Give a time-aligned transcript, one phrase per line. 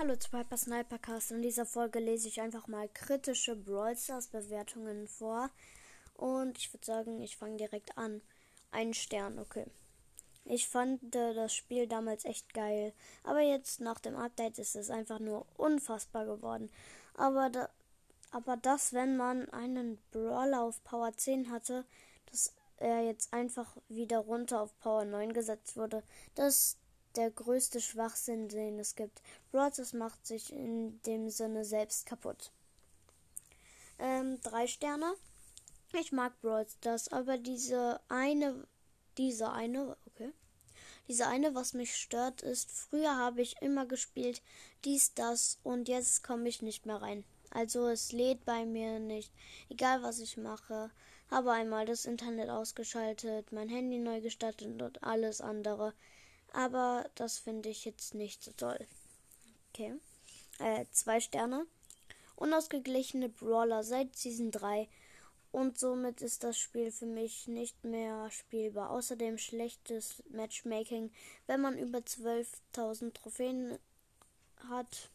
[0.00, 1.32] Hallo Sniper Snipercast.
[1.32, 5.50] In dieser Folge lese ich einfach mal kritische Brawl Stars Bewertungen vor.
[6.14, 8.22] Und ich würde sagen, ich fange direkt an.
[8.70, 9.66] Ein Stern, okay.
[10.44, 12.92] Ich fand äh, das Spiel damals echt geil.
[13.24, 16.70] Aber jetzt nach dem Update ist es einfach nur unfassbar geworden.
[17.14, 17.68] Aber, da,
[18.30, 21.84] aber das, wenn man einen Brawler auf Power 10 hatte,
[22.30, 26.04] dass er jetzt einfach wieder runter auf Power 9 gesetzt wurde,
[26.36, 26.76] das
[27.18, 29.20] der größte Schwachsinn, den es gibt.
[29.50, 32.52] Brawl macht sich in dem Sinne selbst kaputt.
[33.98, 35.12] Ähm, drei Sterne.
[35.92, 38.66] Ich mag Brawl Stars, aber diese eine,
[39.18, 40.32] diese eine, okay.
[41.08, 44.42] Diese eine, was mich stört, ist, früher habe ich immer gespielt,
[44.84, 47.24] dies, das und jetzt komme ich nicht mehr rein.
[47.50, 49.32] Also es lädt bei mir nicht.
[49.70, 50.90] Egal was ich mache.
[51.30, 55.94] Habe einmal das Internet ausgeschaltet, mein Handy neu gestartet und alles andere.
[56.52, 58.86] Aber das finde ich jetzt nicht so toll.
[59.72, 59.94] Okay.
[60.58, 61.66] Äh, zwei Sterne.
[62.36, 64.88] Unausgeglichene Brawler seit Season 3.
[65.50, 68.90] Und somit ist das Spiel für mich nicht mehr spielbar.
[68.90, 71.10] Außerdem schlechtes Matchmaking,
[71.46, 73.78] wenn man über 12.000 Trophäen
[74.68, 75.10] hat.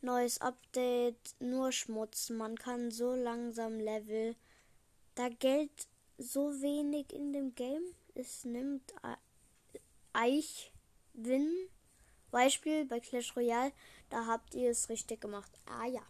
[0.00, 2.28] Neues Update, nur Schmutz.
[2.28, 4.36] Man kann so langsam Level.
[5.14, 7.82] Da Geld so wenig in dem Game.
[8.14, 8.92] Es nimmt
[10.14, 10.72] Eich
[11.12, 11.52] Win.
[12.30, 13.72] Beispiel bei Clash Royale,
[14.08, 15.52] da habt ihr es richtig gemacht.
[15.66, 16.00] Ah ja.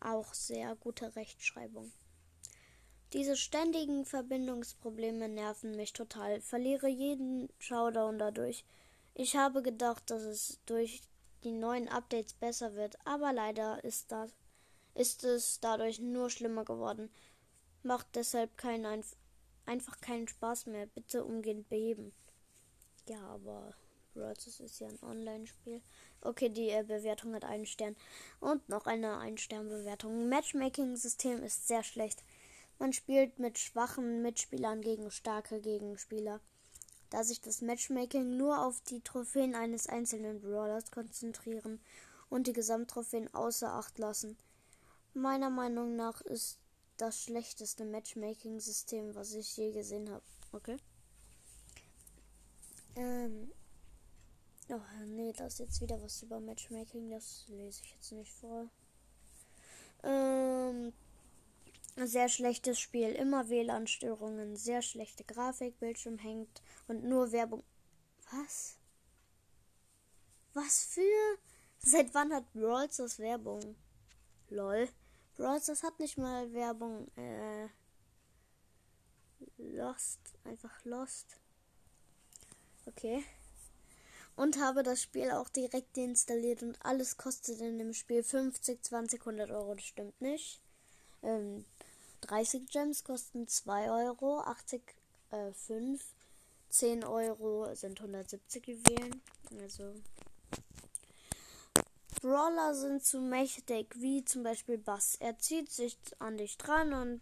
[0.00, 1.92] Auch sehr gute Rechtschreibung.
[3.12, 6.40] Diese ständigen Verbindungsprobleme nerven mich total.
[6.40, 8.64] Verliere jeden Showdown dadurch.
[9.14, 11.00] Ich habe gedacht, dass es durch
[11.44, 14.32] die neuen Updates besser wird, aber leider ist das
[14.96, 17.10] ist es dadurch nur schlimmer geworden.
[17.82, 19.16] Macht deshalb keinen Einfluss
[19.66, 20.86] einfach keinen Spaß mehr.
[20.86, 22.12] Bitte umgehend beheben.
[23.08, 23.74] Ja, aber
[24.14, 25.82] Brawlers ist ja ein Online-Spiel.
[26.22, 27.96] Okay, die äh, Bewertung hat einen Stern.
[28.40, 30.28] Und noch eine Ein-Stern-Bewertung.
[30.28, 32.24] Matchmaking-System ist sehr schlecht.
[32.78, 36.40] Man spielt mit schwachen Mitspielern gegen starke Gegenspieler.
[37.10, 41.80] Da sich das Matchmaking nur auf die Trophäen eines einzelnen Brawlers konzentrieren
[42.28, 44.36] und die Gesamttrophäen außer Acht lassen.
[45.14, 46.58] Meiner Meinung nach ist
[46.96, 50.24] das schlechteste Matchmaking-System, was ich je gesehen habe.
[50.52, 50.76] Okay.
[52.96, 53.52] Ähm.
[54.68, 57.10] Oh, nee, da ist jetzt wieder was über Matchmaking.
[57.10, 58.68] Das lese ich jetzt nicht vor.
[60.02, 60.92] Ähm.
[61.96, 63.12] Sehr schlechtes Spiel.
[63.12, 64.56] Immer WLAN-Störungen.
[64.56, 65.78] Sehr schlechte Grafik.
[65.78, 66.62] Bildschirm hängt.
[66.88, 67.62] Und nur Werbung.
[68.30, 68.76] Was?
[70.52, 71.38] Was für?
[71.78, 73.76] Seit wann hat Brawls das Werbung?
[74.48, 74.88] Lol.
[75.36, 77.08] Brawl das hat nicht mal Werbung.
[77.16, 77.68] Äh,
[79.58, 80.18] Lost.
[80.44, 81.38] Einfach Lost.
[82.86, 83.24] Okay.
[84.34, 89.20] Und habe das Spiel auch direkt deinstalliert und alles kostet in dem Spiel 50, 20,
[89.20, 89.74] 100 Euro.
[89.74, 90.60] Das stimmt nicht.
[91.22, 91.64] Ähm,
[92.22, 94.82] 30 Gems kosten 2 Euro, 80,
[95.30, 96.02] äh, 5.
[96.68, 99.22] 10 Euro sind 170 Juwelen.
[99.60, 99.94] Also
[102.26, 105.14] Brawler sind zu mächtig, wie zum Beispiel Bass.
[105.20, 107.20] Er zieht sich an dich dran und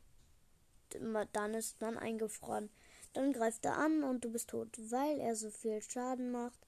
[1.35, 2.71] dann ist man eingefroren.
[3.13, 6.59] Dann greift er an und du bist tot, weil er so viel Schaden macht.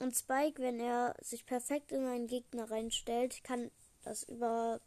[0.00, 3.70] Und Spike, wenn er sich perfekt in einen Gegner reinstellt, kann
[4.02, 4.80] das über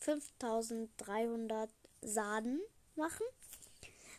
[0.00, 1.70] 5300
[2.02, 2.60] Saden
[2.94, 3.24] machen.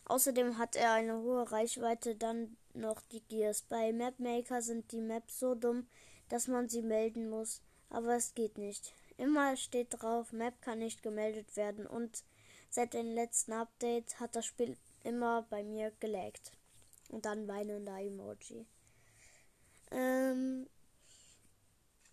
[0.06, 3.62] Außerdem hat er eine hohe Reichweite, dann noch die Gears.
[3.62, 5.86] Bei Mapmaker sind die Maps so dumm,
[6.28, 8.94] dass man sie melden muss aber es geht nicht.
[9.18, 12.22] Immer steht drauf, Map kann nicht gemeldet werden und
[12.70, 16.52] seit dem letzten Update hat das Spiel immer bei mir gelaggt.
[17.08, 18.66] Und dann weinender Emoji.
[19.90, 20.68] Ähm.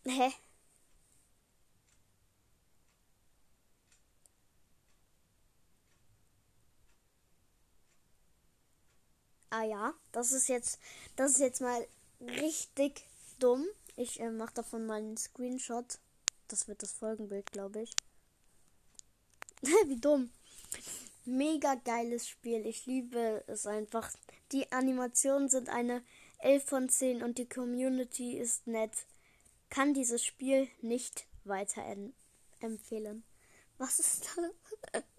[0.05, 0.31] Hä?
[9.49, 10.79] Ah ja, das ist jetzt,
[11.15, 11.87] das ist jetzt mal
[12.19, 13.05] richtig
[13.39, 13.65] dumm.
[13.97, 15.97] Ich äh, mache davon mal einen Screenshot.
[16.47, 17.95] Das wird das Folgenbild, glaube ich.
[19.87, 20.29] Wie dumm.
[21.25, 22.65] Mega geiles Spiel.
[22.67, 24.11] Ich liebe es einfach.
[24.51, 26.03] Die Animationen sind eine
[26.37, 28.93] 11 von 10 und die Community ist nett.
[29.71, 33.23] Kann dieses Spiel nicht weiterempfehlen.
[33.79, 34.29] Was ist
[34.93, 35.03] das?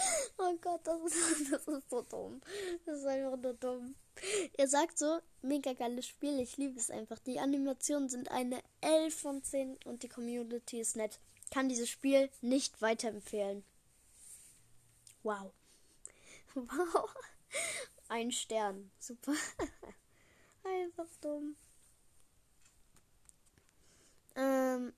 [0.38, 2.40] Oh Gott, das ist, das ist so dumm.
[2.86, 3.94] Das ist einfach nur dumm.
[4.56, 7.18] Er sagt so, mega geiles Spiel, ich liebe es einfach.
[7.20, 11.18] Die Animationen sind eine 11 von 10 und die Community ist nett.
[11.50, 13.64] Kann dieses Spiel nicht weiterempfehlen.
[15.22, 15.52] Wow.
[16.54, 17.14] Wow.
[18.08, 18.90] Ein Stern.
[18.98, 19.34] Super.
[20.64, 21.54] Einfach dumm.
[24.34, 24.92] Ähm,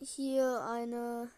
[0.00, 1.30] hier eine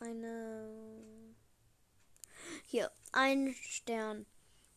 [0.00, 0.68] eine.
[2.66, 4.26] Hier, ein Stern.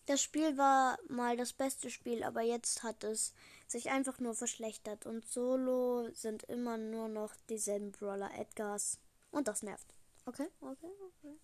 [0.05, 3.33] Das Spiel war mal das beste Spiel, aber jetzt hat es
[3.67, 8.99] sich einfach nur verschlechtert und solo sind immer nur noch dieselben Brawler Edgars.
[9.31, 9.93] Und das nervt.
[10.25, 11.37] Okay, okay, okay.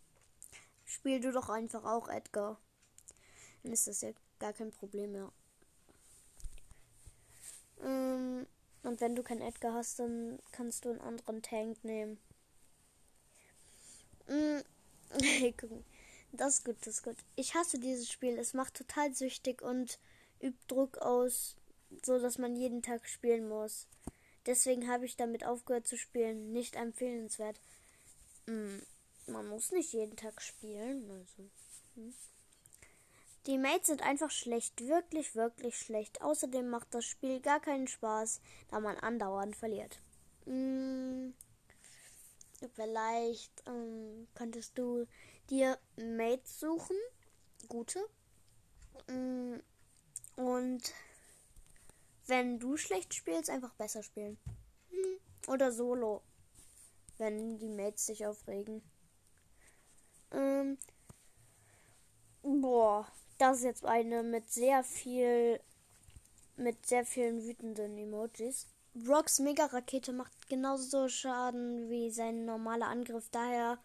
[0.85, 2.59] Spiel du doch einfach auch Edgar.
[3.63, 5.31] Dann ist das ja gar kein Problem mehr.
[7.81, 8.47] Ähm,
[8.83, 12.19] und wenn du kein Edgar hast, dann kannst du einen anderen Tank nehmen.
[14.27, 14.59] Mm,
[16.31, 17.17] das ist gut, das ist gut.
[17.35, 18.37] Ich hasse dieses Spiel.
[18.37, 19.99] Es macht total süchtig und
[20.41, 21.55] übt Druck aus,
[22.03, 23.87] so dass man jeden Tag spielen muss.
[24.45, 26.51] Deswegen habe ich damit aufgehört zu spielen.
[26.51, 27.59] Nicht empfehlenswert.
[28.45, 28.77] Mm,
[29.27, 31.09] man muss nicht jeden Tag spielen.
[31.11, 31.49] Also.
[31.95, 32.13] Hm.
[33.47, 36.21] Die Mates sind einfach schlecht, wirklich, wirklich schlecht.
[36.21, 39.99] Außerdem macht das Spiel gar keinen Spaß, da man andauernd verliert.
[40.45, 41.33] Hm,
[42.75, 45.05] vielleicht ähm, könntest du
[45.49, 46.97] dir Mates suchen,
[47.67, 47.99] gute.
[49.07, 49.61] Hm,
[50.35, 50.93] und
[52.25, 54.37] wenn du schlecht spielst, einfach besser spielen.
[54.89, 56.21] Hm, oder solo,
[57.17, 58.81] wenn die Mates sich aufregen.
[60.31, 60.77] Ähm,
[62.43, 63.07] boah,
[63.37, 65.59] das ist jetzt eine mit sehr viel,
[66.55, 68.67] mit sehr vielen wütenden Emojis.
[69.07, 73.79] Rocks Mega-Rakete macht genauso Schaden wie sein normaler Angriff, daher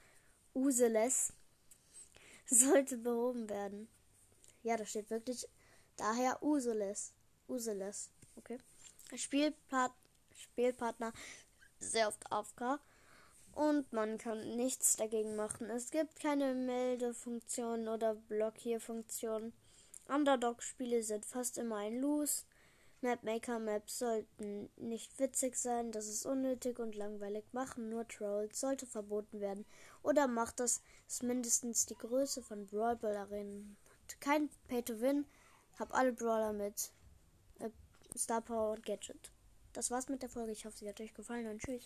[0.55, 1.33] Useless
[2.47, 3.89] sollte behoben werden.
[4.63, 5.49] Ja, da steht wirklich
[5.97, 7.13] daher Useless.
[7.49, 8.11] Useless.
[8.37, 8.59] Okay.
[9.15, 9.93] Spielpart
[10.35, 11.13] Spielpartner
[11.79, 12.81] sehr oft AFK
[13.55, 15.69] und man kann nichts dagegen machen.
[15.69, 19.53] Es gibt keine Meldefunktion oder Blockierfunktion.
[20.09, 22.45] Underdog-Spiele sind fast immer ein Lose.
[23.03, 27.89] Mapmaker-Maps sollten nicht witzig sein, das ist unnötig und langweilig machen.
[27.89, 29.65] Nur Trolls sollte verboten werden.
[30.03, 30.83] Oder macht das
[31.23, 33.77] mindestens die Größe von Brawl Ball Arenen.
[34.21, 35.27] Kein Pay-to-Win,
[35.79, 36.93] hab alle Brawler mit
[37.61, 37.71] äh,
[38.17, 39.33] Star Power und Gadget.
[39.73, 40.53] Das war's mit der Folge.
[40.53, 41.81] Ich hoffe, sie hat euch gefallen und tschüss.